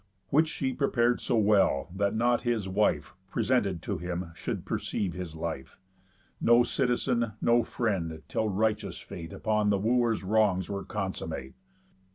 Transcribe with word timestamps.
Which 0.31 0.47
she 0.47 0.73
prepar'd 0.73 1.21
so 1.21 1.35
well, 1.37 1.87
that 1.95 2.15
not 2.15 2.41
his 2.41 2.67
wife, 2.67 3.13
Presented 3.29 3.83
to 3.83 3.99
him, 3.99 4.31
should 4.33 4.65
perceive 4.65 5.13
his 5.13 5.35
life, 5.35 5.77
No 6.41 6.63
citizen, 6.63 7.33
no 7.39 7.61
friend, 7.61 8.23
till 8.27 8.49
righteous 8.49 8.97
fate 8.97 9.31
Upon 9.31 9.69
the 9.69 9.77
Wooer's 9.77 10.23
wrongs 10.23 10.71
were 10.71 10.83
consummate. 10.85 11.53